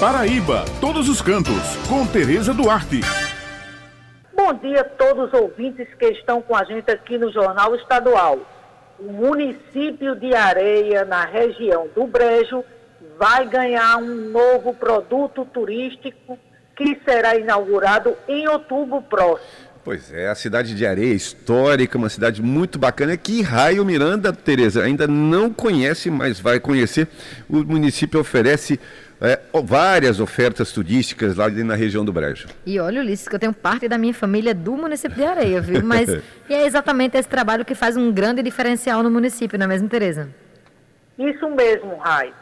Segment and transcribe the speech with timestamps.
[0.00, 3.00] Paraíba, todos os cantos, com Tereza Duarte.
[4.32, 8.38] Bom dia a todos os ouvintes que estão com a gente aqui no Jornal Estadual.
[9.00, 12.62] O município de Areia, na região do Brejo,
[13.18, 16.38] vai ganhar um novo produto turístico
[16.76, 19.68] que será inaugurado em outubro próximo.
[19.84, 24.84] Pois é, a cidade de Areia, histórica, uma cidade muito bacana, que Raio Miranda, Tereza,
[24.84, 27.08] ainda não conhece, mas vai conhecer.
[27.48, 28.78] O município oferece
[29.20, 32.48] é, várias ofertas turísticas lá na região do Brejo.
[32.64, 35.82] E olha, Ulisses, que eu tenho parte da minha família do município de Areia, viu?
[35.82, 36.08] Mas
[36.48, 39.88] e é exatamente esse trabalho que faz um grande diferencial no município, não é mesmo,
[39.88, 40.28] Tereza?
[41.18, 42.32] Isso mesmo, Rai.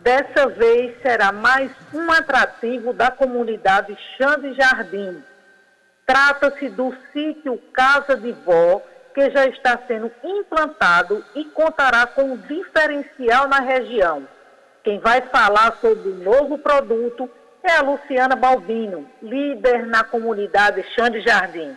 [0.00, 5.22] Dessa vez será mais um atrativo da comunidade Chã de Jardim
[6.06, 8.82] Trata-se do sítio Casa de Vó,
[9.14, 14.28] que já está sendo implantado e contará com um diferencial na região.
[14.84, 17.28] Quem vai falar sobre o novo produto
[17.62, 21.74] é a Luciana Balbino, líder na comunidade Xande Jardim.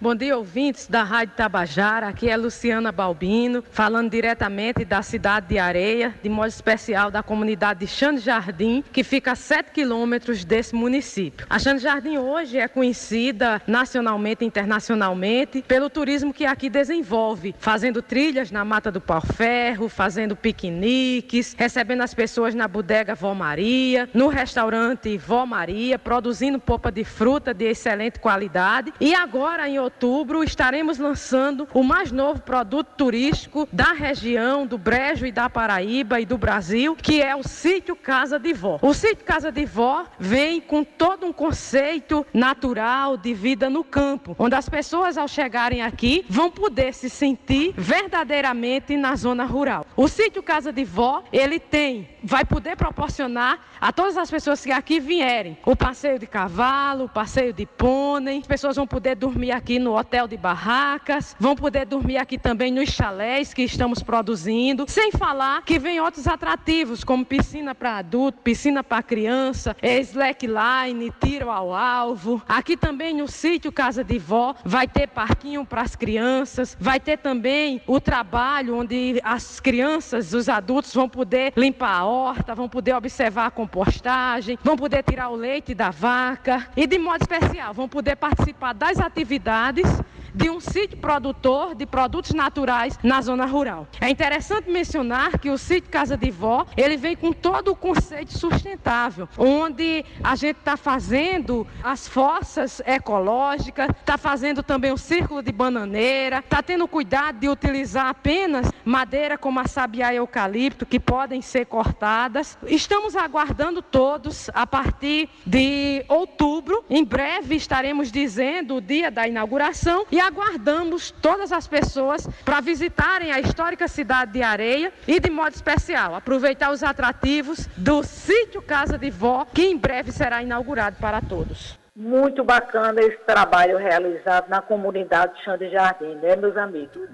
[0.00, 2.06] Bom dia, ouvintes da Rádio Tabajara.
[2.06, 7.80] Aqui é Luciana Balbino, falando diretamente da cidade de Areia, de modo especial da comunidade
[7.80, 11.44] de Xande Jardim, que fica a 7 quilômetros desse município.
[11.50, 18.00] A Xande Jardim hoje é conhecida nacionalmente e internacionalmente pelo turismo que aqui desenvolve, fazendo
[18.00, 24.08] trilhas na Mata do Pau Ferro, fazendo piqueniques, recebendo as pessoas na bodega Vó Maria,
[24.14, 28.94] no restaurante Vó Maria, produzindo polpa de fruta de excelente qualidade.
[29.00, 35.26] E agora, em outubro, estaremos lançando o mais novo produto turístico da região, do Brejo
[35.26, 38.78] e da Paraíba e do Brasil, que é o sítio Casa de Vó.
[38.82, 44.36] O sítio Casa de Vó vem com todo um conceito natural de vida no campo,
[44.38, 49.86] onde as pessoas, ao chegarem aqui, vão poder se sentir verdadeiramente na zona rural.
[49.96, 54.70] O sítio Casa de Vó, ele tem, vai poder proporcionar a todas as pessoas que
[54.70, 59.52] aqui vierem o passeio de cavalo, o passeio de pônei, as pessoas vão poder dormir
[59.52, 64.84] aqui no hotel de barracas, vão poder dormir aqui também nos chalés que estamos produzindo,
[64.88, 71.50] sem falar que vem outros atrativos, como piscina para adulto, piscina para criança, slackline, tiro
[71.50, 72.42] ao alvo.
[72.48, 77.18] Aqui também no sítio Casa de Vó vai ter parquinho para as crianças, vai ter
[77.18, 82.94] também o trabalho onde as crianças, os adultos vão poder limpar a horta, vão poder
[82.94, 87.88] observar a compostagem, vão poder tirar o leite da vaca e de modo especial vão
[87.88, 93.86] poder participar das atividades de um sítio produtor de produtos naturais na zona rural.
[94.00, 98.36] É interessante mencionar que o sítio Casa de Vó, ele vem com todo o conceito
[98.36, 105.52] sustentável, onde a gente está fazendo as fossas ecológicas, está fazendo também o círculo de
[105.52, 111.42] bananeira, está tendo cuidado de utilizar apenas madeira como a sabiá e eucalipto, que podem
[111.42, 112.58] ser cortadas.
[112.66, 116.84] Estamos aguardando todos a partir de outubro.
[116.88, 122.60] Em breve estaremos dizendo o dia da inauguração inauguração e aguardamos todas as pessoas para
[122.60, 128.62] visitarem a histórica cidade de Areia e, de modo especial, aproveitar os atrativos do sítio
[128.62, 131.76] Casa de Vó, que em breve será inaugurado para todos.
[131.96, 137.08] Muito bacana esse trabalho realizado na comunidade Chão de Jardim, né, meus amigos?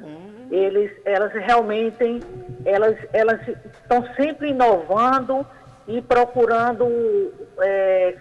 [0.50, 2.20] Eles, elas realmente,
[2.66, 5.46] elas, elas estão sempre inovando
[5.88, 8.14] e procurando é,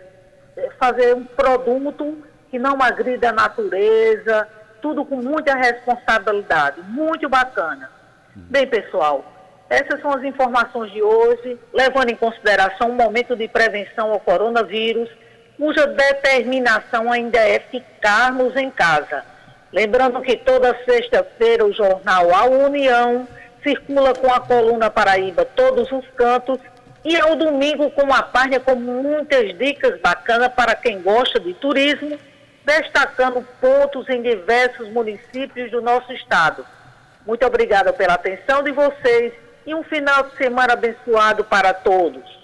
[0.79, 2.17] fazer um produto
[2.53, 4.47] que não agrida a natureza,
[4.80, 6.84] tudo com muita responsabilidade.
[6.84, 7.90] Muito bacana.
[8.36, 9.25] Bem, pessoal,
[9.68, 15.09] essas são as informações de hoje, levando em consideração o momento de prevenção ao coronavírus,
[15.58, 19.25] cuja determinação ainda é ficarmos em casa.
[19.72, 23.28] Lembrando que toda sexta-feira o jornal A União
[23.63, 26.59] circula com a coluna Paraíba Todos os Cantos
[27.03, 32.19] e ao domingo com a página com muitas dicas bacanas para quem gosta de turismo
[32.66, 36.66] destacando pontos em diversos municípios do nosso estado.
[37.25, 39.34] Muito obrigada pela atenção de vocês
[39.66, 42.43] e um final de semana abençoado para todos.